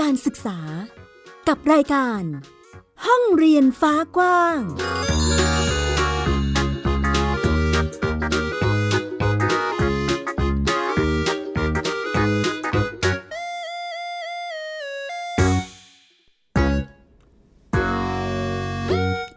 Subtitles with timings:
[0.00, 0.58] การศึกษา
[1.48, 2.22] กับรายการ
[3.06, 4.58] ห้องเรียนฟ้ากว้าง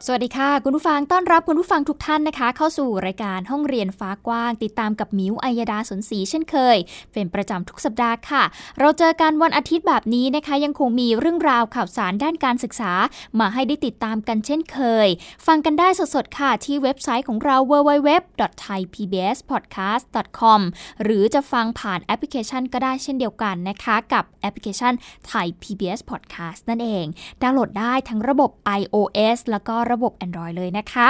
[0.07, 6.77] สวัสดีค่ะ คุณผู้ฟังต้อนรับคุณผู้ฟังทุกท่านนะคะ เข้าสู่รายการห้องเรียนฟ้ากว้าง ติดตามกับมิวอัยดาสนศรีเช่นเคย
[7.13, 8.44] เป็นประจำทุกสัปดาห์ค่ะ
[8.80, 12.91] เราเจอกันวันอาทิตย์แบบนี้นะคะ ยังคงมีเรื่องราวข่าวสารด้านการศึกษา
[13.39, 15.07] มาให้ได้ติดตามกันเช่นเคย
[15.47, 20.61] ฟังกันได้สดๆค่ะที่เว็บไซต์ของเรา www.thaipbspodcast.com
[21.03, 24.94] หรือจะฟังผ่านแอปพลิเคชันก็ได้เช่นเดียวกันนะคะ กับแอปพลิเคชัน
[25.31, 27.05] Thai PBS Podcast นั่นเอง
[27.41, 31.08] ดาวน์โหลดได้ทั้งระบบ iOS แล้วก็ระระบบ Android เลยนะคะ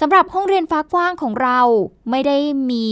[0.00, 1.60] สำหรับห้องเรียนฟ้ากว้างของเรา
[2.10, 2.38] ไม่ได้
[2.70, 2.88] มี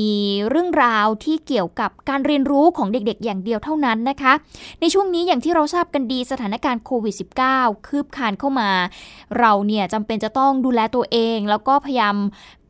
[0.49, 4.33] เรื่องราวที่เกี่ยวกับการเรียนรู้ของเด็กๆ อย่างเดียวเท่านั้นนะคะ
[4.81, 7.15] ในช่วงนี้อย่างที่เราทราบกันดีสถานการณ์โควิด
[7.51, 8.71] -19 คืบคานเข้ามา
[9.39, 12.17] เราเนี่ยจำเป็นจะต้องดูแลตัวเอง แล้วก็พยายาม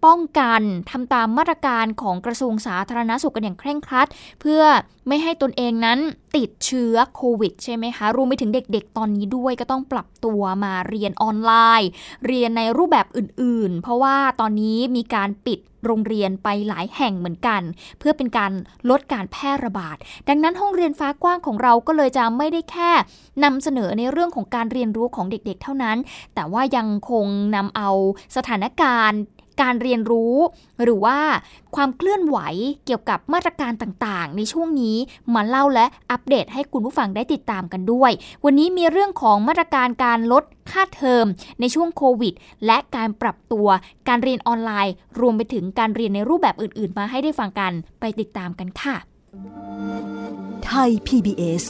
[0.04, 4.08] ป้องกันทำตามมาตรการของกระทรวงสาธารณาสุขกันอย่างเคร่งครัด
[4.40, 4.62] เพื่อ
[5.08, 5.98] ไม่ให้ตนเองนั้น
[6.36, 11.88] ติดเชื้อโควิดใช่ไหมคะ รวมไปถึงเด็กๆ ตอนนี้ด้วยก็ต้องปรับตัวมาเรียนออนไลน์
[12.26, 17.62] เรียนในรูปแบบอื่นๆ เพราะว่าตอนนี้มีการปิดโรงเรียนไปหลายแห่งเหมือนกัน
[17.98, 18.52] เพื่อเป็นการ
[18.90, 19.96] ลดการแพร่ระบาด
[20.28, 22.90] ดังนั้นห้องเรียนฟ้ากว้างของเราก็เลยจะไม่ได้แค่
[23.44, 25.96] นำเสนอในเรื่องของการเรียนรู้ของเด็กๆ เท่านั้น
[26.34, 27.90] แต่ว่ายังคงนำเอา
[28.36, 29.20] สถานการณ์
[29.60, 30.36] การเรียนรู้
[30.82, 31.18] หรือว่า
[31.76, 32.38] ความเคลื่อนไหว
[32.84, 34.96] เกี่ยวกับมาตรการต่างๆ ในช่วงนี้
[35.34, 38.10] มาเล่าและอัปเดตให้คุณผู้ฟังได้ติดตามกันด้วย
[38.44, 41.26] วันนี้มีเรื่องของมาตรการการลดค่าเทอม
[41.60, 42.34] ในช่วงโควิด
[42.66, 43.68] และการปรับตัว
[44.08, 48.96] การเรียนออนไลน์ รวมไปถึงการเรียนในรูปแบบอื่น ๆ มาให้ได้ฟังกันไปติดตามกันค่ะ
[50.64, 51.62] ไทย PBS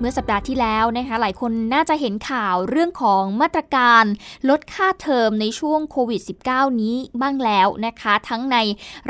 [0.00, 4.04] เมื่อสัปดาห์ที่แล้วนะคะ หลายคนน่าจะเห็นข่าวเรื่องของมาตรการ
[4.50, 6.20] ลดค่าเทอมในช่วงโควิด
[6.50, 8.56] -19 นี้บ้างแล้วนะคะ ทั้งใน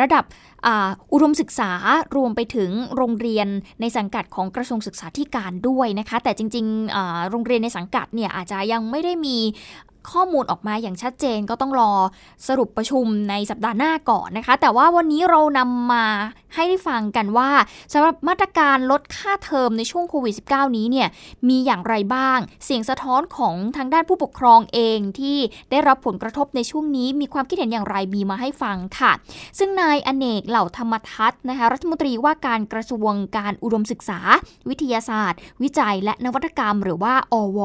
[0.00, 0.24] ระดับ
[1.12, 1.72] อุดมศึกษา
[2.16, 3.48] รวมไปถึงโรงเรียน
[3.80, 9.38] ในสังกัดของกระทรวงศึกษาธิการด้วยนะคะ แต่จริงๆโรงเรียนในสังกัดเนี่ยอาจจะยังไม่ได้มี
[10.12, 11.92] ข้อมูลออกมาอย่างชัดเจนก็ต้องรอ
[12.48, 16.06] สรุปประชุมในสัปดาห์หน้าก่อนนะคะ แต่ว่าวันนี้เรานำมา
[16.54, 17.50] ให้ได้ฟังกันว่า
[17.92, 21.08] สำหรับมาตรการลดค่าเทอมในช่วงโควิด -19 นี้เนี่ย
[21.48, 25.38] มีอย่างไรบ้าง เสียงสะท้อนของทางด้านผู้ปกครองเองที่
[25.70, 29.12] ได้รับผลกระทบในช่วงนี้มีความคิดเห็นอย่างไรมีมาให้ฟังค่ะ
[29.58, 34.20] ซึ่งนายอเนกเหล่าธรรมทัศน์นะคะรัฐมนตรีว่าการกระทรวงการอุดมศึกษา
[34.68, 37.60] วิทยาศาสตร์ วิจัย และนวัตกรรม หรือว่าอว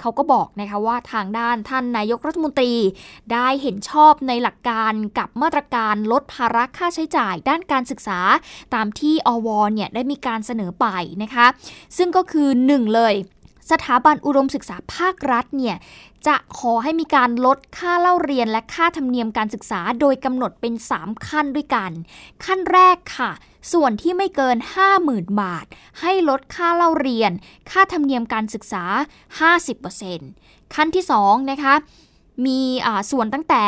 [0.00, 2.74] เขาก็บอกนะคะว่าทางด้านทานนายกรัฐมนตรี
[3.32, 8.20] ได้เห็นชอบในหลักการกับมาตรการลดภาระค่าใช้จ่ายด้านการศึกษา
[8.74, 10.86] ตามที่อวเนี่ยได้มีการเสนอไป
[11.22, 11.46] นะคะ
[11.96, 13.14] ซึ่งก็คือ 1 เลย
[13.70, 15.76] สถาบันอุดมศึกษาภาครัฐเนี่ย
[16.26, 21.90] จะขอให้มีการลดค่าเล่าเรียนและค่าธรรมเนียมการศึกษา โดยกำหนดเป็น 3 ขั้นด้วยกัน
[22.44, 23.30] ขั้นแรกค่ะ
[23.72, 24.56] ส่วนที่ไม่เกิน
[24.98, 25.66] 50,000 บาท
[26.00, 27.32] ให้ลดค่าเล่าเรียน
[27.70, 28.84] ค่าธรรมเนียมการศึกษา
[29.72, 31.74] 50% ขั้นที่2นะคะ
[32.46, 32.60] มี
[33.10, 33.64] ส่วนตั้งแต่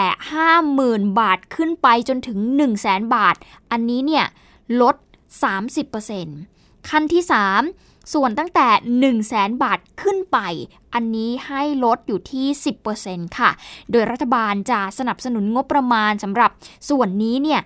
[0.56, 3.36] 50,000 บาทขึ้นไปจนถึง 1 0 0 0 0แบาท
[3.70, 4.24] อันนี้เนี่ย
[4.80, 4.96] ลด
[6.12, 7.22] 30%ขั้นที่
[7.68, 10.38] 3 ส่วนตั้งแต่ 1 0 0 0 0แบาทขึ้นไป
[10.94, 12.46] อันนี้ให้ลดอยู่ที่
[12.92, 13.50] 10%ค่ะ
[13.90, 16.50] โดยรัฐบาลจะสนับสนุนงบประมาณสำหรับ
[16.90, 17.60] ส่วนนี้เนี่ย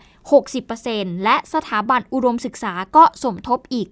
[0.58, 3.88] 60%และสถาบันอุดมศึกษาก็สมทบอีก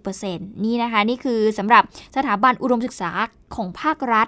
[0.00, 1.82] 40%นี่นะคะ นี่คือสำหรับ
[2.16, 3.10] สถาบันอุดมศึกษา
[3.54, 4.26] ของภาครัฐ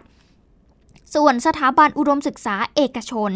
[1.15, 3.33] ส่วนสถาบันอุดมศึกษาเอกชน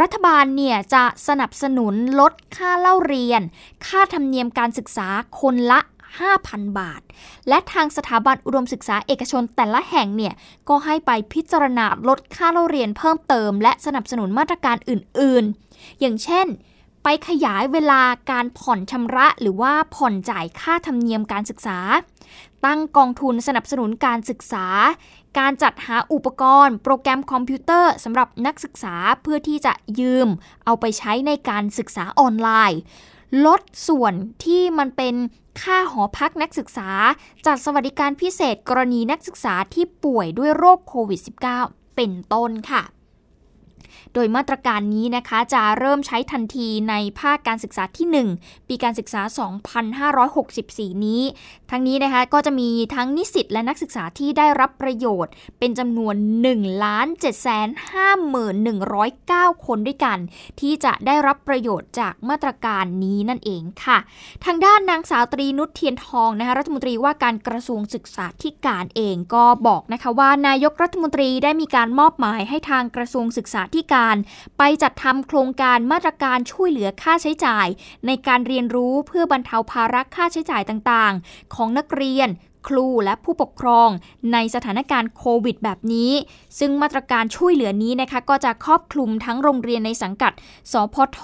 [0.00, 3.42] รัฐบาลเนี่ยจะสนับสนุนลดค่าเล่าเรียน
[3.86, 5.08] ค่าธรรมเนียมการศึกษา
[5.40, 5.80] คนละ
[6.28, 7.00] 5,000 บาท
[7.48, 10.34] และทางสถาบันอุดมศึกษาเอกชนแต่ละแห่งเนี่ย
[10.68, 16.46] ก็ให้ไปพิจารณาลดค่าเล่าเรียนเพิ่มเติม และสนับสนุนมาตรการอื่น ๆ อย่างเช่น
[17.02, 21.78] ไปขยายเวลาการผ่อนชำระหรือว่าผ่อนจ่ายค่าธรรมเนียมการศึกษา
[22.64, 24.66] ตั้งกองทุนสนับสนุนการศึกษา
[25.38, 30.28] การจัดหาอุปกรณ์ โปรแกรมคอมพิวเตอร์สำหรับนักศึกษาเพื่อที่จะยืม
[30.64, 32.80] เอาไปใช้ในการศึกษาออนไลน์
[33.46, 34.14] ลดส่วน
[34.44, 35.14] ที่มันเป็น
[35.62, 36.90] ค่าหอพักนักศึกษา
[37.46, 41.20] จัดสวัสดิการพิเศษกรณีนักศึกษาที่ป่วยด้วยโรคโควิด
[41.58, 42.82] -19 เป็นต้นค่ะ
[44.14, 49.22] โดยมาตรการนี้นะคะจะเริ่มใช้ทันทีในภาคการศึกษาที่ 1 ปีการศึกษา
[50.48, 51.22] 2564 นี้
[51.70, 56.14] ทั้งนี้นะคะก็จะมีทั้งนิสิตและนักศึกษาที่ได้รับประโยชน์ เป็นจำนวน
[56.46, 57.26] 1 7
[57.92, 60.18] 5 1 0 9 คนด้วยกัน
[60.60, 63.98] ที่จะได้รับประโยชน์จากมาตรการนี้นั่นเองค่ะ
[64.44, 74.16] ทางด้านนางสาวตรีนุชเทียนทองนะคะรัฐมนตรีว่าการกระทรวงศึกษาธิการเองก็บอกนะคะว่านายกรัฐมนตรีได้มีการมอบหมายให้ทางกระทรวงศึกษาธิการ
[74.58, 77.66] ไปจัดทำโครงการมาตรการช่วยเหลือค่าใช้จ่าย
[78.06, 82.30] ในการเรียนรู้เพื่อบรรเทาภาระค่าใช้จ่ายต่างๆ ของนักเรียน
[82.68, 83.88] ครูและผู้ปกครอง
[84.32, 86.12] ในสถานการณ์โควิดแบบนี้
[86.58, 90.32] ซึ่งมาตรการช่วยเหลือนี้นะคะก็จะครอบคลุมทั้งโรงเรียนในสังกัด
[90.72, 91.20] สพท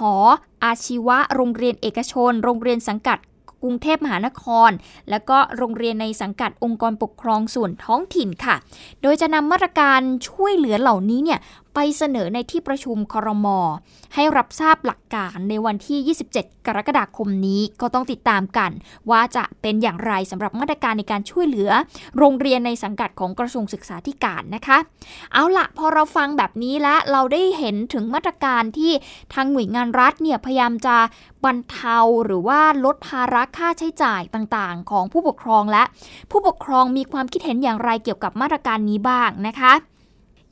[0.65, 3.19] อาชีวะ โรงเรียนเอกชน โรงเรียนสังกัด
[3.63, 4.71] กรุงเทพมหานคร
[5.11, 8.57] และก็โรงเรียนในสังกัดองค์กรปกครองส่วนท้องถิ่นค่ะ
[9.03, 11.41] โดยจะนำมาตรการช่วยเหลือเหล่านี้เนี่ย
[11.75, 13.47] ไปเสนอในที่ประชุมครม
[14.15, 18.71] ให้รับทราบหลักการในวันที่ 27 กรกฎาคมนี้ก็ต้องติดตามกัน
[19.11, 21.71] ว่าจะเป็นอย่างไรสำหรับมาตรการในการช่วยเหลือ
[22.19, 24.79] โรงเรียนในสังกัดของกระทรวงศึกษาธิการนะคะ
[25.33, 28.93] เอาละพอเราฟังแบบนี้แล้วเราได้เห็นถึงมาตรการที่
[29.35, 30.97] ทางหน่วยงานรัฐเนี่ยพยายามจะ
[31.45, 35.85] บรรเทาหรือว่าลดภาระค่าใช้จ่ายต่างๆ ของผู้ปกครองและ
[36.31, 39.75] ผู้ปกครองมีความคิดเห็นอย่างไรเกี่ยวกับมาตรการนี้บ้างนะคะ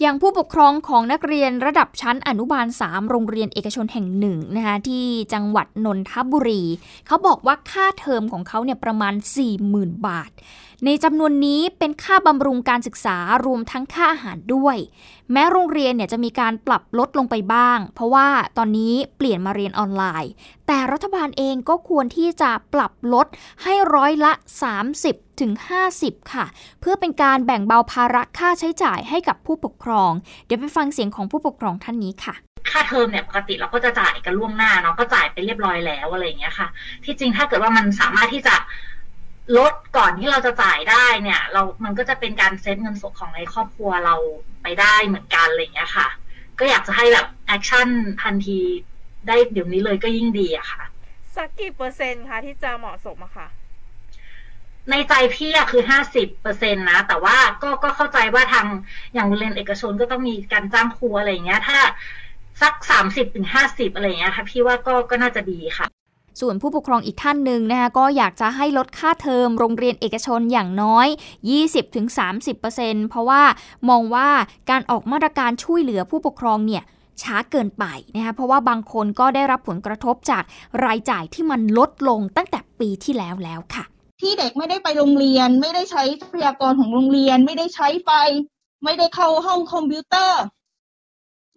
[0.03, 5.05] อย่างผู้ปกครองของนักเรียนระดับชั้นอนุบาล 3 โรงเรียนเอกชนแห่งหนึ่งนะคะที่
[5.35, 6.63] จังหวัดนนทบุรี
[7.07, 9.15] เขาบอกว่าค่าเทอมของเขาเนี่ยประมาณ
[9.61, 10.31] 40,000 บาท
[10.87, 14.77] ในจำนวนนี้เป็นค่าบำรุงการศึกษารวมทั้งค่าอาหารด้วย
[15.33, 20.33] แม้โรงเรียนเนี่ยจะมีการปรับลดลงไปบ้าง เพราะว่าตอนนี้เปลี่ยนมาเรียนออนไลน์
[20.67, 23.27] แต่รัฐบาลเองก็ควรที่จะปรับลด
[23.63, 24.33] ให้ร้อยละ
[24.87, 25.53] 30ถึง
[25.93, 26.47] 50 ค่ะ
[26.81, 30.13] เพื่อเป็นการแบ่งเบาภาระค่าใช้จ่ายให้กับผู้ปกครอง
[30.47, 32.35] เดี๋ยวไปฟังเสียงของผู้ปกครองท่านนี้ค่ะ
[32.71, 36.69] ค่าเทอมเนี่ยปกติเราก็จะจ่ายกันล่วงหน้าเนาะก็จ่ายไปเรียบร้อยแล้วอะไรอย่างเงี้ยค่ะ
[37.05, 38.55] ที่จริงถ้าเกิดว่ามันสามารถที่จะ
[39.59, 44.15] ลดก่อนที่เราจะจ่ายได้เนี่ย เรามันก็จะเป็นการเซ็ตเงินสดของในครอบครัวเรา
[44.63, 46.09] ไปได้เหมือนกันอะไรอย่างเงี้ยค่ะ
[46.59, 47.89] ก็อยากจะให้แบบ action
[48.23, 48.59] ทันที
[49.27, 50.83] ได้เดี๋ยวนี้เลยก็ยิ่งดีอะค่ะ
[51.37, 53.49] สักกี่เปอร์เซ็นต์คะที่จะเหมาะสมอะค่ะ
[54.91, 58.67] ในใจพี่อะคือห้าสิบเปอร์เซ็นตนะ แต่ว่าก็ก็เข้าใจว่าทาง
[59.15, 61.79] อย่างโรงเรียนเอกชนก็ต้องมีการจ้างครูอะไรเงี้ย ถ้า
[62.63, 65.87] สักสามสิบถึงห้าสิบอะไรเงี้ยค่ะ พี่ว่าก็ก็น่าจะดีค่ะ
[66.41, 71.09] ส่วนผู้ปกครองอีกท่านหนึ่งนะคะก็อยากจะให้ลดค่าเทอมโรงเรียนเอกชนอย่างน้อย
[71.89, 73.43] 20-30%เพราะว่า
[73.89, 74.29] มองว่า
[74.71, 76.83] การออกมาตรการช่วยเหลือผู้ปกครองเนี่ย
[77.23, 77.85] ช้าเกินไป
[78.15, 80.43] นะคะเพราะว่าบางคนก็ได้รับผลกระทบจาก
[80.85, 83.85] รายจ่ายที่มันลดลงตั้งแต่ปีที่แล้วแล้วค่ะ
[84.21, 88.11] ที่เด็กไม่ได้ไปโรงเรียน ไม่ได้ใช้ทรัพยากรของโรงเรียน ไม่ได้ใช้ไฟ
[88.85, 90.41] ไม่ได้เข้าห้องคอมพิวเตอร์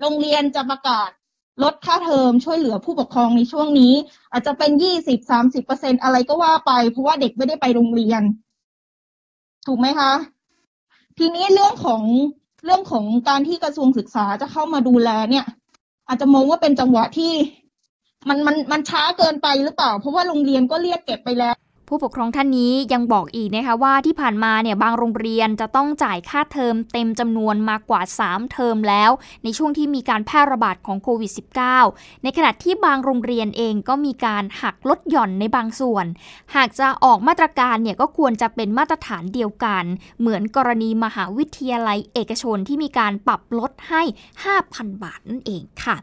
[0.02, 1.10] โรงเรียนจะประกาศ
[1.64, 3.94] ลดค่าเทอมช่วยเหลือผู้ปกครองในช่วงนี้
[4.32, 8.22] อาจจะเป็นยี่สิบสามสิบเปอร์เซ็นอะไรก็ว่าไป เพราะว่าเด็กไม่ได้ไปโรงเรียน
[9.68, 10.12] ถูกไหมคะ
[11.18, 12.02] ทีนี้เรื่องของ
[12.66, 15.46] เรื่องของการที่กระทรวงศึกษาจะเข้ามาดูแลเนี่ย
[16.08, 17.34] อาจจะมองว่าเป็นจังหวะที่
[18.30, 21.56] มันมันมันช้าเกินไปหรือเปล่า เพราะว่าโรงเรียนก็เรียกเก็บไปแล้ว
[21.88, 29.12] ผู้ปกครองท่านนี้ยังบอกอีกนะคะว่าที่ผ่านมาเนี่ยบางโรงเรียนจะต้องจ่ายค่าเทอมเต็มจำนวนมากกว่า 3 เทอมแล้ว
[29.44, 31.32] ในช่วงที่มีการแพร่ระบาดของโควิด
[31.78, 36.06] -19 ในขณะที่บางโรงเรียนเองก็มีการหักลดหย่อนในบางส่วน
[36.56, 39.84] หากจะออกมาตรการเนี่ยก็ควรจะเป็นมาตรฐานเดียวกัน
[40.20, 44.02] เหมือนกรณีมหาวิทยาลัยเอกชนที่มีการปรับลดให้
[44.52, 45.98] 5,000 บาทนั่นเองค่ะ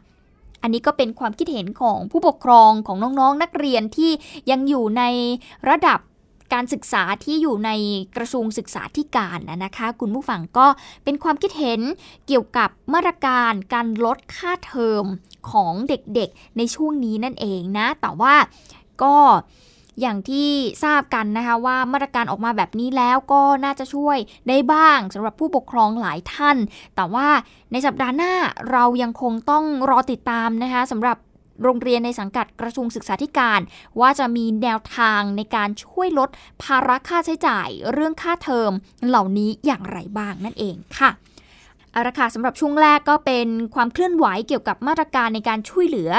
[0.63, 4.11] อันนี้ก็เป็นความคิดเห็นของผู้ปกครองของน้องๆนนักเรียนที่
[4.51, 5.03] ยังอยู่ใน
[5.69, 5.99] ระดับ
[6.53, 7.71] การศึกษาที่อยู่ใน
[8.15, 10.67] กระทรวงศึกษาธิการนะคะ คุณผู้ฟังก็
[11.03, 11.81] เป็นความคิดเห็น
[12.27, 15.05] เกี่ยวกับมาตรการการลดค่าเทอม
[15.51, 18.35] ของเด็กๆในช่วงนี้นั่นเองนะ แต่ว่า
[19.03, 19.15] ก็
[20.01, 20.49] อย่างที่
[20.83, 24.17] ทราบกันนะคะว่ามาตรการออกมาแบบนี้แล้วก็น่าจะช่วย
[24.49, 26.57] ได้บ้างสำหรับผู้ปกครองหลายท่าน
[26.95, 27.27] แต่ว่า
[27.71, 28.33] ในสัปดาห์หน้า
[28.71, 31.17] เรายังคงต้องรอติดตามนะคะสำหรับ
[31.63, 33.59] โรงเรียนในสังกัดกระทรวงศึกษาธิการ
[33.99, 36.29] ว่าจะมีแนวทางในการช่วยลด
[36.63, 38.71] ภาระค่าใช้จ่ายเรื่องค่าเทอม
[39.07, 41.09] เหล่านี้อย่างไรบ้างนั่นเองค่ะ
[41.95, 46.11] เอาละค่ะสำหรับช่วงแรกก็เป็นความเคลื่อนไหวเกี่ยวกับมาตรการในการช่วยเหลือ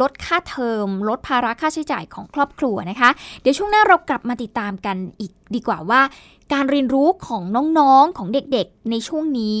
[0.00, 6.00] ลดค่าเทอม ลดภาระค่าใช้จ่ายของครอบครัวนะคะ เดี๋ยวช่วงหน้าเรากลับมาติดตามกันอีกดีกว่าว่า
[6.52, 7.42] การเรียนรู้ของ
[7.78, 9.58] น้องๆของเด็กๆ ในช่วงนี้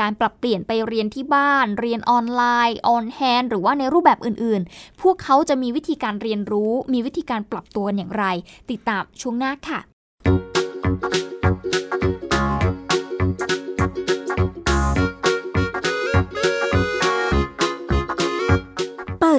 [0.00, 8.24] การปรับเปลี่ยนไปเรียนที่บ้าน เรียนออนไลน์ on-hand หรือว่าในรูปแบบอื่นๆ พวกเขาจะมีวิธีการเรียนรู้ มีวิธีการปรับตัวอย่างไร
[8.70, 10.57] ติดตามช่วงหน้าค่ะ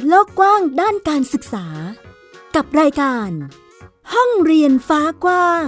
[0.07, 1.67] โลกกว้างด้านการศึกษา
[2.55, 3.29] กับรายการ
[4.13, 5.67] ห้องเรียนฟ้ากว้าง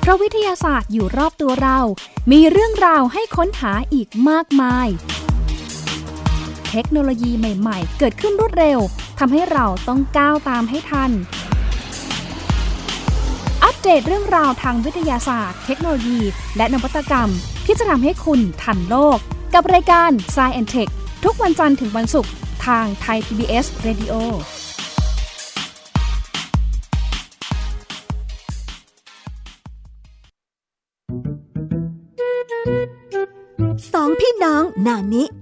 [0.00, 1.78] เพราะวิทยาศาสตร์อยู่รอบตัวเรา
[2.32, 4.88] มีเรื่องราวให้ค้นหาอีกมากมาย
[6.70, 8.78] เทคโนโลยีใหม่ ๆ เกิดขึ้นรวดเร็ว
[9.18, 11.10] ทำให้เราต้องก้าวตามให้ทัน
[13.64, 16.20] อัปเดตเรื่องราวทางวิทยาศาสตร์ เทคโนโลยี
[16.56, 17.30] และนวัตกรรม
[17.66, 19.18] ที่จะทำให้คุณทันโลก
[19.54, 20.90] กับรายการ s c i e n t e c h
[21.24, 22.32] ทุกวันจันทร์ถึงวันศุกร์
[22.66, 24.12] ทางไทย PBS Radio
[33.92, 35.24] สองพี่น้องนานิ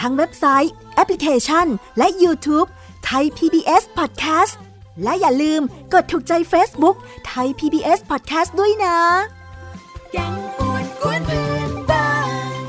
[0.00, 1.66] ทั้งเว็บไซต์ แอปพลิเคชัน
[1.98, 2.68] และ YouTube
[3.04, 4.54] ไทย PBS Podcast
[5.02, 6.96] และอย่าลืมกดถูกใจ Facebook
[7.26, 8.96] ไทย PBS Podcast ด้วยนะ
[10.12, 12.10] แกงปวนกวนพื่อนบ้า
[12.50, 12.62] น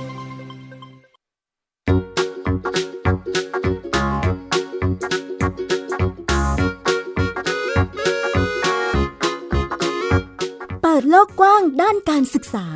[10.81, 12.67] เปิดโลกกว้างด้านการศึกษา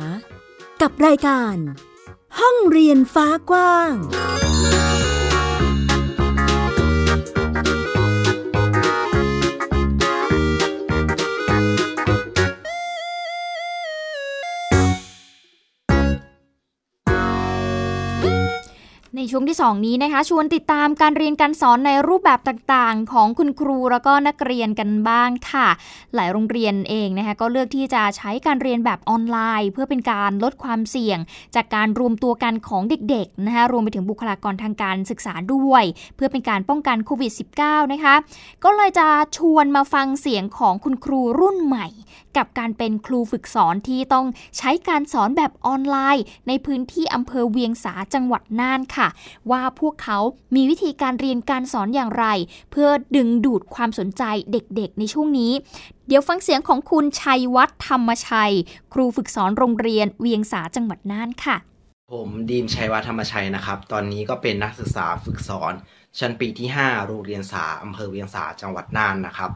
[0.80, 1.56] กับรายการ
[2.40, 3.92] ห้องเรียนฟ้ากว้าง
[19.16, 25.68] ในช่วงที่ 2 นี้นะคะ ชวนติดตามการเรียนการสอนในรูปแบบต่างๆ ของคุณครูแล้วก็นักเรียนกันบ้างค่ะ
[26.14, 31.18] หลายโรงเรียนเองนะคะก็เลือกที่จะใช้การเรียนแบบออนไลน์ เพื่อเป็นการลดความเสี่ยง
[31.54, 35.84] จากการรวมตัวกันของเด็กๆนะคะรวมไปถึงบุคลากรทางการศึกษาด้วย
[36.16, 38.14] เพื่อเป็นการป้องกันโควิด -19 นะคะ
[38.64, 41.86] ก็เลยจะชวนมาฟังเสียงของคุณครูรุ่นใหม่
[42.38, 44.26] กับการเป็นครูฝึกสอนที่ต้อง
[44.58, 49.08] ใช้การสอนแบบออนไลน์ ในพื้นที่อำเภอเวียงสาจังหวัดน่านค่ะ
[49.50, 50.18] ว่าพวกเขา
[50.54, 52.26] มีวิธีการเรียนการสอนอย่างไร
[52.70, 55.52] เพื่อดึงดูดความสนใจเด็กๆ ในช่วงนี้
[56.06, 58.54] เดี๋ยวฟังเสียงของคุณชัยวัฒน์ธรรมชัย
[58.92, 61.56] ครูฝึกสอนโรงเรียนเวียงสาจังหวัดน่านค่ะ
[62.12, 65.72] ผมดีมชัยวัฒน์ธรรมชัยนะครับ ตอนนี้ก็เป็นนักศึกษาฝึกสอน
[66.18, 69.50] ชั้นปีที่ 5 โรงเรียนสาอำเภอเวียงสาจังหวัดน่านนะครับ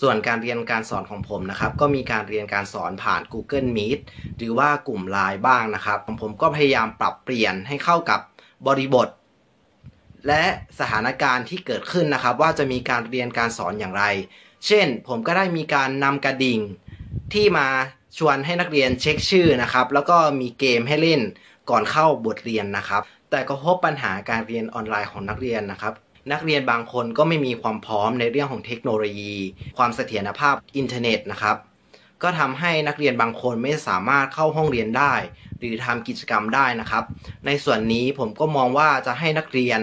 [0.00, 4.00] ส่วนการเรียนการสอนของผมนะครับ ก็มีการเรียนการสอนผ่าน Google Meet
[4.38, 8.20] หรือว่ากลุ่มไลน์บ้างนะครับผมผมก็พยายามปรับเปลี่ยนให้เข้ากับ
[8.66, 9.08] บริบท
[10.26, 10.44] และ
[10.78, 14.04] สถานการณ์ที่เกิดขึ้นนะครับ ว่าจะมีการเรียนการสอนอย่างไร
[14.66, 16.60] เช่น ผมก็ได้มีการนำกระดิ่ง
[17.34, 17.68] ที่มา
[18.18, 21.20] ชวนให้นักเรียนเช็คชื่อนะครับ แล้วก็มีเกมให้เล่น
[21.70, 25.94] ก่อนเข้าบทเรียนนะครับ แต่ก็พบปัญหาการเรียนออนไลน์ของนักเรียนนะครับ
[26.32, 29.34] นักเรียนบางคนก็ไม่มีความพร้อมในเรื่องของเทคโนโลยี
[29.76, 31.56] ความเสถียรภาพอินเทอร์เน็ตนะครับ
[32.22, 35.14] ก็ทำให้นักเรียนบางคนไม่สามารถเข้าห้องเรียนได้
[35.58, 37.04] หรือทำกิจกรรมได้นะครับ
[37.46, 39.80] ในส่วนนี้ผมก็มองว่าจะให้นักเรียน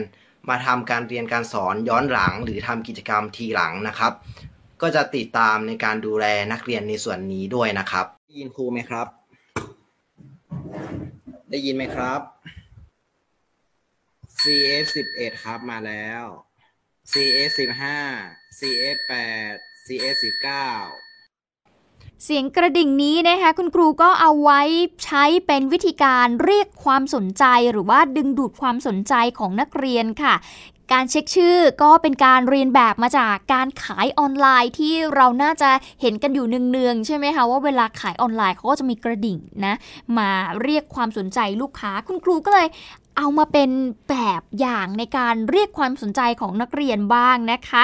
[0.49, 4.13] มาทำการเรียนการสอนย้อนหลัง หรือทำกิจกรรมทีหลังนะครับ
[4.81, 9.07] ก็จะติดตามในการดูแลนักเรียนในส่วนนี้ด้วยนะครับ ได้ยินครูไหมครับ
[11.49, 12.21] ได้ยินไหมครับ
[14.45, 14.85] CF
[15.15, 16.23] 11ครับมาแล้ว
[17.11, 17.51] CF
[18.05, 20.25] 15 CF 8 CF 19
[22.23, 24.61] เสียงกระดิ่งนี้นะคะคุณครูก็เอาไว้
[25.03, 30.33] ใช้เป็นวิธีการเรียกความสนใจหรือว่าดึงดูดความสนใจของนักเรียนค่ะ
[30.93, 35.69] การเช็คชื่อก็เป็นการเรียนแบบมาจากการขายออนไลน์ที่เราน่าจะ
[36.01, 39.75] เห็นกันอยู่เนืองๆใช่ไหมคะว่าเวลาขายออนไลน์เขาก็จะมีกระดิ่งนะ
[40.17, 40.29] มา
[40.63, 42.67] เรียกความสนใจลูกค้า คุณครูก็เลย
[43.17, 43.69] เอามาเป็น
[44.09, 47.83] แบบอย่างในการเรียกความสนใจของนักเรียนบ้างนะคะ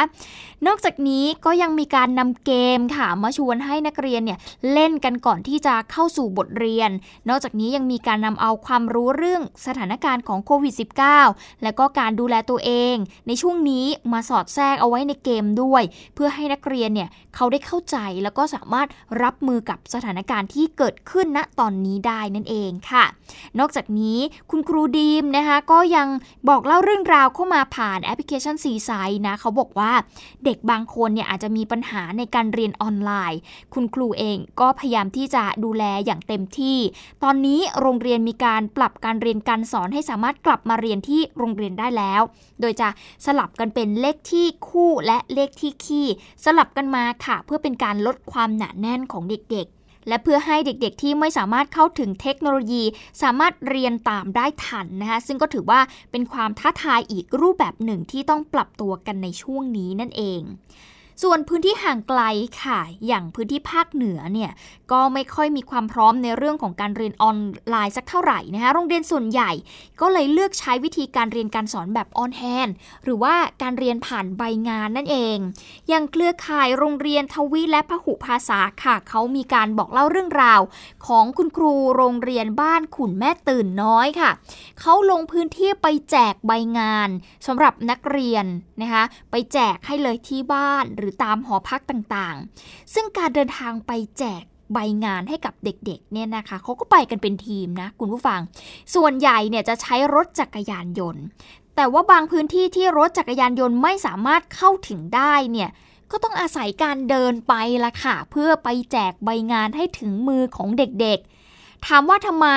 [0.68, 4.40] นอกจากนี้ก็ยังมีการนำเกมค่ะมาชวนให้นักเรียนเนี่ย
[4.74, 6.90] เล่นกันก่อนที่จะเข้าสู่บทเรียน
[7.30, 10.74] นอกจากนี้ยังมีการนำเอาความรู้เรื่องสถานการณ์ของโควิด
[11.20, 12.96] -19 และก็การดูแลตัวเอง
[13.28, 15.84] ในช่วงนี้มาสอดแทรกเอาไว้ในเกมด้วย
[16.16, 18.88] เพื่อให้นักเรียนเนี่ยเขาได้เข้าใจแล้วก็สามารถ
[19.24, 23.06] รับมือกับสถานการณ์ที่เกิดขึ้นณตอนนี้ได้นั่นเองค่ะ
[23.60, 26.08] นอกจากนี้คุณครูดีมนะคะก็ยัง
[26.50, 28.92] บอกเล่าเรื่องราวเข้ามาผ่านแอปพลิเคชันซีไซ
[29.28, 29.92] นะเขาบอกว่า
[30.46, 33.40] เด็กบางคนเนี่ยอาจจะมีปัญหาในการเรียนออนไลน์
[33.74, 36.78] คุณครูเองก็พยายามที่จะดูแลอย่างเต็มที่
[37.24, 42.22] ตอนนี้โรงเรียนมีการปรับการเรียนการสอนให้สามารถกลับมาเรียนที่โรงเรียนได้แล้ว
[42.62, 42.90] โดยจะ
[43.26, 46.08] สลับกันเป็นเลขที่คู่และเลขที่คี่
[46.46, 52.84] สลับกันมาค่ะ เพื่อเป็นการลดความหนาแน่นของเด็กๆ และเพื่อให้เด็กๆที่ไม่สามารถเข้าถึงเทคโนโลยี
[53.22, 55.80] สามารถเรียนตามได้ทันนะคะซึ่งก็ถือว่า
[56.12, 60.42] เป็นความท้าทายอีกรูปแบบหนึ่งที่ต้องปรับตัวกันในช่วงนี้นั่นเอง
[61.22, 62.22] ส่วนพื้นที่ห่างไกล
[62.64, 64.52] ค่ะ อย่างพื้นที่ภาคเหนือเนี่ย
[64.92, 67.38] ก็ไม่ค่อยมีความพร้อมในเรื่องของการเรียนออน
[67.70, 69.52] ไลน์สักเท่าไหร่นะคะโรงเรียนส่วนใหญ่
[70.02, 72.70] ก็เลยเลือกใช้วิธีการเรียนการสอนแบบออนแฮน
[73.04, 75.38] หรือว่าการเรียนผ่านใบงานนั่นเอง
[75.90, 80.62] อย่างเครือข่ายโรงเรียนทวีและพหุภาษาค่ะ เขามีการบอกเล่าเรื่องราว
[81.08, 84.32] ของคุณครูโรงเรียนบ้านขุนแม่ตื่นน้อยค่ะ
[84.80, 87.10] เขาลงพื้นที่ไปแจกใบงาน
[87.48, 88.46] สำหรับนักเรียน
[88.82, 98.40] นะคะไปแจกให้เลยที่บ้านหรือรือตามหอพักต่างๆ ซึ่งการเดินทางไปแจกใบงานให้กับเด็กๆเนี่ยนะคะเขาก็ไปกันเป็นทีมนะคุณผู้ฟัง
[98.96, 101.24] ส่วนใหญ่เนี่ยจะใช้รถจักรยานยนต์
[101.76, 105.70] แต่ว่าบางพื้นที่ที่รถจักรยานยนต์ไม่สามารถเข้าถึงได้เนี่ย
[106.12, 107.54] ก็ต้องอาศัยการเดินไป
[107.84, 112.48] ละค่ะ เพื่อไปแจกใบงานให้ถึงมือของเด็กๆ ถามว่าทำไม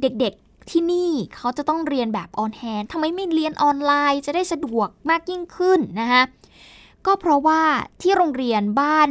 [0.00, 6.22] เด็กๆที่นี่เขาจะต้องเรียนแบบออนแฮนทำไมไม่เรียนออนไลน์จะได้สะดวกมากยิ่งขึ้นนะคะ
[7.06, 7.62] ก็เพราะว่า
[8.00, 9.08] ที่โรงเรียนบ้าน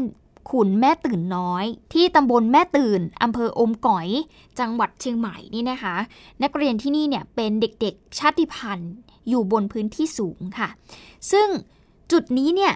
[0.49, 4.07] ขุนแม่ตื่นน้อย ที่ตำบลแม่ตื่นอำเภออมก๋อย
[4.59, 5.95] จังหวัดเชียงใหม่นี่นะคะ
[6.43, 8.91] นักเรียนที่นี่เนี่ยเป็นเด็กๆชาติพันธุ์
[9.29, 10.69] อยู่บนพื้นที่สูงค่ะ
[11.31, 11.47] ซึ่ง
[12.11, 12.73] จุดนี้เนี่ย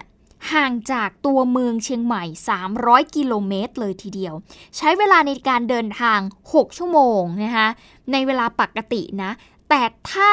[0.52, 2.24] ห่างจากตัวเมืองเชียงใหม่
[2.68, 4.34] 300 กิโลเมตรเลยทีเดียว
[4.76, 6.20] ใช้เวลาในการเดินทาง
[6.52, 7.68] 6 ชั่วโมงนะคะ
[8.12, 9.30] ในเวลาปกตินะ
[9.68, 10.30] แต่ถ้า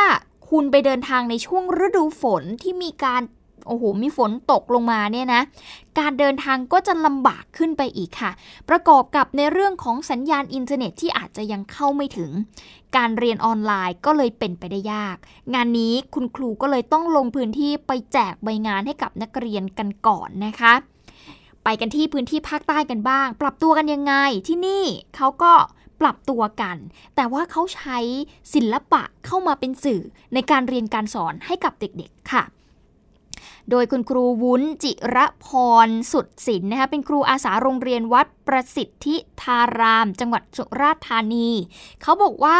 [0.49, 3.21] คุณไปเดินทางในช่วงฤดูฝนที่มีการ
[3.67, 5.41] โอ้โหมีฝนตกลงมาเนี่ยนะ
[5.99, 8.31] การเดินทางก็จะลำบากขึ้นไปอีกค่ะ
[8.69, 12.31] ประกอบกับในเรื่องของสัญญาณอินเทอร์เน็ตที่อาจจะยังเข้าไม่ถึง
[12.97, 15.17] การเรียนออนไลน์ก็เลยเป็นไปได้ยาก
[15.53, 20.73] งานนี้คุณครูก็เลยต้องลงพื้นที่ไปแจกใบงานให้กับนักเรียนกันก่อนนะคะ
[21.63, 24.13] ไปกันที่พื้นที่ภาคใต้กันบ้าง ปรับตัวกันยังไง
[24.47, 24.83] ที่นี่
[25.15, 25.53] เขาก็
[26.01, 26.77] ปรับตัวกัน
[27.15, 27.99] แต่ว่าเขาใช้
[28.53, 30.01] ศิลปะเข้ามาเป็นสื่อ
[30.33, 32.43] ในการเรียนการสอนให้กับเด็กๆค่ะ
[33.71, 35.47] โดยคุณครูวุ้นจิระพ
[35.85, 41.49] รสุดศิลป์นะคะเป็นครูอาสาโรงเรียนวัดประสิทธิธาราม จังหวัดสุราษฎร์ธานี
[42.01, 42.57] เขาบอกว่า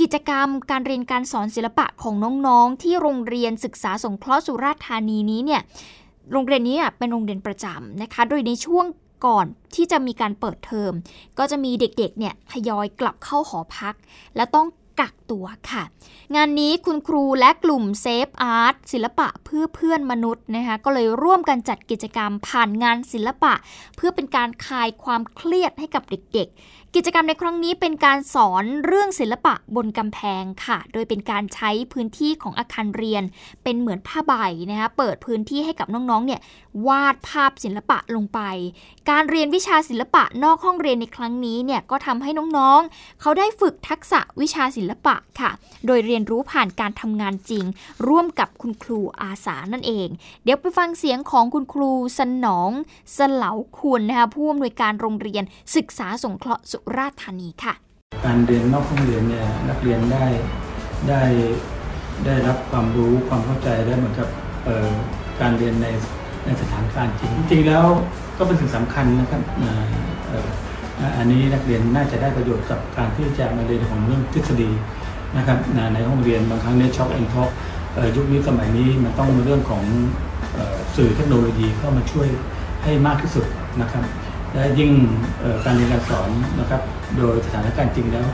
[0.00, 2.14] กิจกรรมการเรียนการสอนศิลปะของ
[2.46, 5.62] น้องๆ ที่โรงเรียนศึกษาสงเคราะห์สุราษฎร์ธานีนี้เนี่ย
[6.32, 8.86] โรงเรียนนี้เป็นโรงเรียนประจำนะคะ โดยในช่วง
[9.26, 10.92] ก่อนที่จะมีการเปิดเทอม
[11.38, 13.94] ก็จะมีเด็กๆเนี่ยทยอยกลับเข้าหอพัก
[14.36, 14.66] และต้อง
[15.00, 15.82] กักตัวค่ะ
[16.34, 23.54] งานนี้คุณครูและกลุ่มเซฟอาร์ตศิลปะเพื่อเพื่อนมนุษย์นะคะก็เลยร่วมกันจัดกิจกรรมผ่านงานศิลปะ
[23.96, 26.48] เพื่อเป็นการคลายความเครียดให้กับเด็ก
[26.98, 33.22] กิจกรรมในครั้งนี้เป็นการสอนเรื่องศิลปะบนกำแพงค่ะ โดยเป็นการใช้พื้นที่ของอาคารเรียน
[33.64, 34.32] เป็นเหมือนผ้าใบ
[34.70, 36.40] นะคะเปิดพื้นที่ให้กับน้องๆเนี่ย
[36.86, 38.40] วาดภาพศิลปะลงไป
[39.10, 45.50] การเรียนวิชาศิลปะนอกห้องเรียนในครั้งนี้เนี่ยก็ทำให้น้องๆ เขาได้ฝึกทักษะวิชาศิลปะค่ะ
[45.86, 47.64] โดยเรียนรู้ผ่านการทำงานจริง
[48.08, 50.08] ร่วมกับคุณครูอาสานั่นเอง
[50.44, 52.70] เดี๋ยวไปฟังเสียงของคุณครูสนอง
[53.16, 55.42] สเหลาคุณนะคะผู้อำนวยการโรงเรียน
[55.76, 57.74] ศึกษาสงเคราะห์สุราษฎร์ธานีค่ะ
[58.26, 60.26] การเรียนนอกห้องเรียนเนี่ยนักเรียนได้
[61.08, 61.22] ได้
[62.26, 64.28] ได้รับความรู้ความเข้าใจได้เหมือนกับ
[65.40, 65.86] การเรียนใน
[66.44, 67.86] ในสถานการณ์จริงจริงแล้ว
[68.38, 69.42] ก็เป็นสิ่งสำคัญนะครับ
[71.18, 74.70] อันนี้นักเรียนน่าจะได้ประโยชน์กับการที่จะมาเรียนของเรื่องทฤษฎี
[75.36, 75.58] นะครับ
[75.94, 77.50] ในห้องเรียนบางครั้งเนี่ยช็อกแอนท็อก
[78.16, 79.82] ยุคนี้สมัยนี้มันต้องมีเรื่องของ
[80.96, 82.28] สื่อเทคโนโลยีเข้ามาช่วย
[82.84, 83.44] ให้มากที่สุด
[83.80, 84.04] นะครับ
[84.56, 84.92] และยิ่ง
[85.64, 86.82] การเรียนการสอนนะครับ
[87.16, 88.26] โดยสถานการณ์จริงแล้ว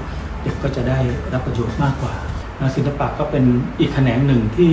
[0.43, 0.99] เด็กก็จะได้
[1.33, 2.15] รับประโยชน์มากกว่า
[2.77, 3.45] ศิลปะก็เป็น
[3.79, 4.73] อีกแขนงหนึ่งที่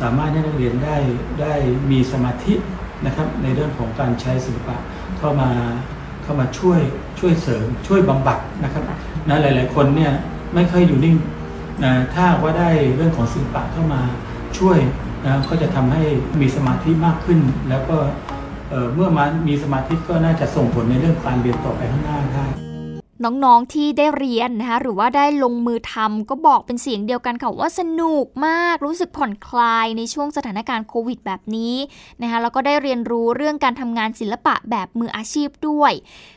[0.00, 0.96] สามารถให้นักเรียนได้
[1.40, 1.54] ได้
[1.90, 2.54] มีสมาธิ
[3.06, 4.76] นะครับในเรื่องของการใช้ศิลปะ
[5.18, 5.50] เข้ามา
[6.22, 6.80] เข้ามาช่วย
[7.20, 8.84] ช่วยเสริมช่วยบำบัดนะครับ
[9.28, 10.12] นะหลาย ๆ คนเนี่ย
[10.54, 11.16] ไม่เคยอยู่นิ่ง
[11.84, 14.00] นะถ้าว่าได้เรื่องของศิลปะเข้ามา
[14.58, 14.78] ช่วย
[15.24, 16.02] นะก็จะทำให้
[16.40, 17.96] มีสมาธิมากขึ้น แล้วก็
[18.94, 22.65] เมื่อมามีสมาธิก็น่าจะส่งผลในเรื่องการเรียนต่อไปข้างหน้าได้
[23.24, 31.74] น้องๆที่ได้เรียนนะคะหรือว่าได้ลงมือทำก็บอกเป็นเสียงเดียวกันค่ะว่าสนุกมากรู้สึกผ่อนคลายในช่วงสถานการณ์โควิดแบบนี้
[32.22, 35.92] นะคะแล้วก็ได้เรียนรู้เรื่องการทำงานศิลปะแบบมืออาชีพด้วย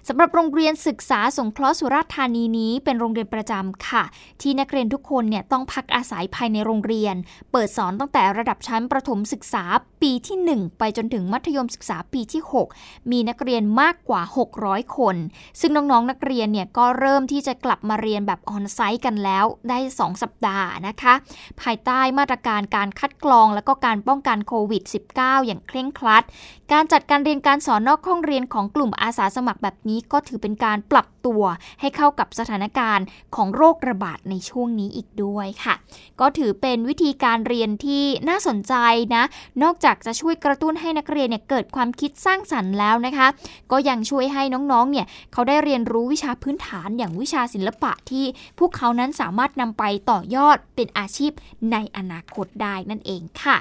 [0.07, 4.03] สำหรับโรงเรียนศึกษาสงเคราะห์สุราษฎร์ธานีนี้เป็นโรงเรียนประจำค่ะ
[4.41, 7.15] ที่นักเรียนทุกคนเนี่ยต้องพักอาศัยภายในโรงเรียน
[7.51, 9.63] เปิดสอนตั้งแต่ระดับชั้นประถมศึกษา
[10.01, 12.41] ปีที่ 1 ไปจนถึงมัธยมศึกษาปีที่
[12.73, 14.21] 6 มีนักเรียนมากกว่า
[14.59, 15.15] 600 คน
[15.59, 21.13] ซึ่งน้องๆนักเรียนเนี่ยก็เริ่มที่จะกลับมาเรียนแบบออนไซต์กันแล้วได้ 2 สัปดาห์นะคะ
[21.61, 24.83] ภายใต้มาตรการการคัดกรองและก็การป้องกันโควิด
[25.15, 26.23] -19 อย่างเคร่งครัด
[26.71, 31.43] การจัดการเรียนการสอนนอกห้องเรียนของกลุ่มอาสาสมัครแบบนี้ก็ถือเป็นการปรับตัว
[31.79, 33.05] ให้เข้ากับสถานการณ์
[33.35, 35.75] ของโรคระบาดในช่วงนี้อีกด้วยค่ะ
[36.19, 38.73] ก็ถือเป็นวิธีการเรียนที่น่าสนใจ
[39.15, 39.23] นะ
[39.63, 43.27] นอกจากจะช่วยกระตุ้นให้นักเรียนเนี่ยเกิดความคิดสร้างสรรค์แล้วนะคะ
[43.71, 48.25] ก็ยังช่วยให้น้องๆ เนี่ยเขาได้เรียนรู้วิชาพื้นฐานอย่างวิชาศิลปะที่
[48.59, 51.31] พวกเขานั้นสามารถนำไปต่อยอดเป็นอาชีพ
[51.71, 53.57] ในอนาคตได้นั่นเองค่ะ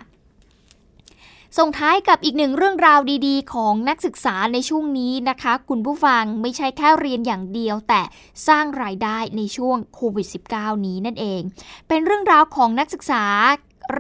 [1.57, 8.03] ส่งท้ายกับอีกหนึ่งเรื่องราวดีๆ ของนักศึกษาในช่วงนี้นะคะ คุณผู้ฟังไม่ใช่แค่เรียนอย่างเดียว แต่
[8.49, 11.41] สร้างรายได้ในช่วงโควิด -19 นี้นั่นเอง
[11.89, 13.25] เป็นเรื่องราวของนักศึกษา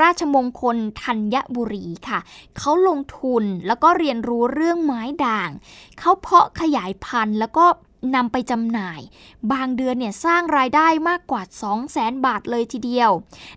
[0.00, 2.20] ราชมงคลธัญบุรีค่ะ
[2.58, 5.50] เขาลงทุนแล้วก็เรียนรู้เรื่องไม้ด่าง
[5.98, 7.64] เขาเพาะขยายพันธุ์แล้วก็
[8.14, 9.00] นำไปจำหน่าย
[9.52, 13.10] บางเดือนเนี่ยสร้างรายได้มากกว่า 2 0 0แสนบาทเลยทีเดียว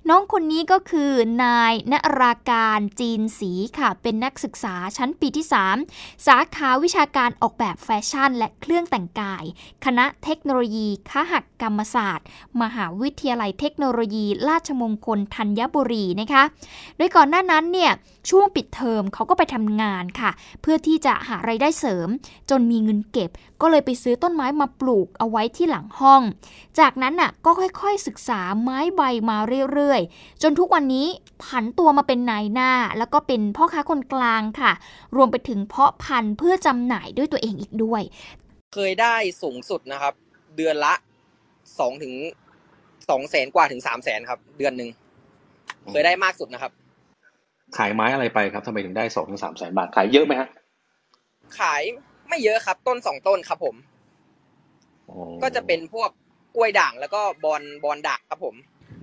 [0.09, 1.11] น้องคนนี้ก็คือ
[1.43, 5.45] นายณราการจีนสีค่ะ เป็นนักศึกษาชั้นปีที่
[5.85, 9.43] 3 สาขาวิชาการออกแบบแฟชั่น และเครื่องแต่งกาย
[9.85, 12.27] คณะเทคโนโลยีคหักกรรมศาสตร์
[12.61, 16.43] มหาวิทยาลัยเทคโนโลยี ราชมงคลธัญบุรีนะคะ
[16.97, 17.91] โดยก่อนหน้านั้นเนี่ย
[18.29, 20.31] ช่วงปิดเทอมเขาก็ไปทำงานค่ะ
[20.61, 22.07] เพื่อที่จะหาไรายได้เสริม
[22.49, 23.29] จนมีเงินเก็บ
[23.61, 26.21] ก็เลยไปซื้อต้นไม้มาปลูกเอาไว้ที่หลังห้อง
[26.79, 29.37] จากนั้นน่ะก็ค่อยๆศึกษาไม้ใบมา
[29.71, 31.07] เรื่อยๆ จนทุกวันนี้
[31.43, 34.71] ผันตัวมาเป็นนายหน้า แล้วก็เป็นพ่อค้าคนกลางค่ะ
[35.15, 38.01] รวมไปถึงเพาะพันธุ์เพื่อจำหน่ายด้วยตัวเองอีกด้วย
[38.75, 40.13] เคยได้สูงสุดนะครับ
[40.55, 40.93] เดือนละ
[41.79, 42.13] สองถึง
[43.09, 44.89] สองแสนกว่าถึงสามแสนครับ เดือนหนึ่ง
[45.89, 46.71] เคยได้มากสุดนะครับ
[47.77, 50.49] ขายไม้อะไรไปครับทำไมถึงได้สองถึงสามแสนบาทขายเยอะไหมฮะ
[51.59, 51.81] ขาย
[52.27, 53.75] ไม่เยอะครับ ต้นสองต้นครับผม
[55.43, 56.09] ก็จะเป็นพวก
[56.55, 58.55] กล้วยด่างแล้วก็บอลบอลด่างครับผม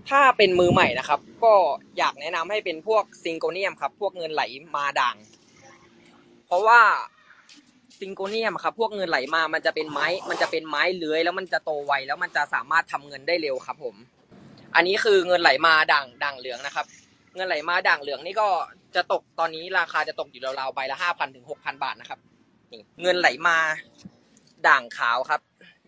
[0.08, 1.54] ถ้าเป็นมือใหม่นะครับ ก็
[1.98, 4.42] อยากแนะนำให้เป็นพวกซิงโกเนียมครับ พวกเงินไหล
[4.76, 5.16] มาด่าง
[6.46, 6.80] เพราะว่า
[7.98, 13.94] ซิงโกเนียมครับ พวกเงินไหลมามันจะเป็นไม้ มันจะเป็นไม้เลื้อยแล้วมันจะโตไวแล้วมันจะสามารถทำเงินได้เร็วครับ ผม
[14.74, 16.86] อันนี้คือเงินไหลมาด่างด่างเหลืองนะครับ
[17.38, 18.48] เงินไหลมาด่างเหลืองนี่ก็
[18.96, 22.20] จะตกตอนนี้ราคาจะตกอยู่ราวๆใบละห้าพันถึงหกพันบาทนะครับ
[22.72, 23.56] นี่เงินไหลมา
[24.68, 25.40] ด่างขาวครับ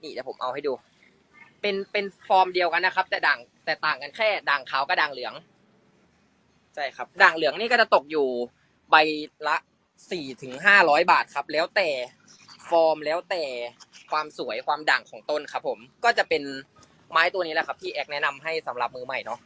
[0.02, 0.72] นี่เดี๋ยวผมเอาให้ดู
[1.60, 5.34] เป็นเป็นฟอร์มเดียวกันนะครับ แต่ด่างแต่ต่างกันแค่ด่างขาวกับด่างเหลือง
[6.74, 8.28] ใช่ครับ ด่างเหลืองนี่ก็จะตกอยู่
[8.90, 8.96] ใบ
[9.48, 9.56] ละ
[10.10, 11.88] สี่ถึงห้าร้อยบาทครับ แล้วแต่
[12.70, 13.42] ฟอร์มแล้วแต่
[14.10, 16.42] ความสวยความด่างของต้นครับ ผมก็จะเป็น
[17.10, 19.38] ไม้ตัวนี้แหละครับ ที่แอกแนะนำให้สำหรับมือใหม่เนาะ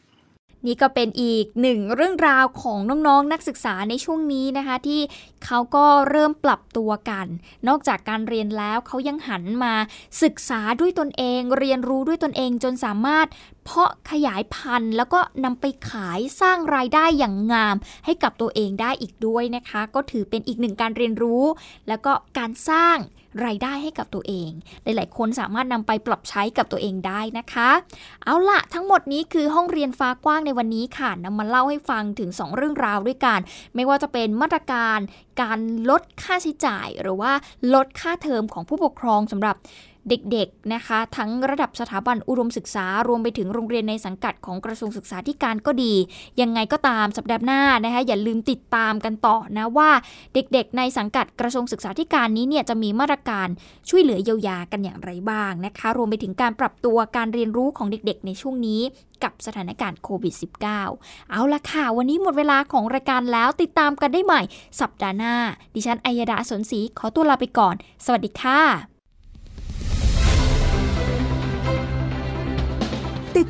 [0.66, 5.00] นี่ก็เป็นอีกหนึ่งเรื่องราวของน้องๆนนักศึกษาในช่วงนี้นะคะ ที่
[5.44, 7.26] เขาก็เริ่มปรับตัวกัน
[7.68, 9.74] นอกจากการเรียนแล้วเขายังหันมา
[10.22, 13.26] ศึกษาด้วยตนเอง เรียนรู้ด้วยตนเองจนสามารถ
[13.64, 21.44] เพาะขยายพันธุ์ แล้วก็นำไปขายสร้างรายได้อย่างงาม ให้กับตัวเองได้อีกด้วยนะคะ ก็ถือเป็นอีกหนึ่งการเรียนรู้
[21.88, 22.96] แล้วก็การสร้าง
[23.44, 24.50] รายได้ให้กับตัวเอง
[24.84, 27.70] หลาย ๆ คนสามารถนำไปปรับใช้กับตัวเองได้นะคะ
[28.24, 33.40] เอาละทั้งหมดนี้คือห้องเรียนฟ้ากว้างในวันนี้ค่ะนำมาเล่าให้ฟังถึง 2 เรื่องราวด้วยกัน
[33.74, 34.98] ไม่ว่าจะเป็นมาตรการ
[35.42, 35.58] การ
[35.90, 37.32] ลดค่าใช้จ่าย หรือว่า
[37.74, 39.56] ลดค่าเทอมของผู้ปกครองสำหรับ
[40.08, 45.94] เด็กๆนะคะ ทั้งระดับสถาบันอุดมศึกษารวมไปถึงโรงเรียนในสังกัดของกระทรวงศึกษาธิการก็ดี
[46.40, 49.90] ยังไงก็ตามสัปดาห์หน้านะคะอย่าลืมติดตามกันต่อนะว่า
[50.34, 53.48] เด็กๆ ในสังกัดกระทรวงศึกษาธิการนี้เนี่ยจะมีมาตรการ
[53.88, 58.80] ช่วยเหลือเยียวยากันอย่างไรบ้างนะคะ รวมไปถึงการปรับตัวการเรียนรู้ของเด็กๆ ในช่วงนี้
[59.22, 60.34] กับสถานการณ์โควิด
[60.82, 64.42] -19 เอาละค่ะ วันนี้หมดเวลาของรายการแล้วติดตามกันได้ใหม่
[64.80, 65.34] สัปดาห์หน้า
[65.74, 68.93] ดิฉันอัยดาสนศรีขอตัวลาไปก่อน สวัสดีค่ะ